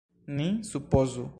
[0.27, 1.29] Ni supozu!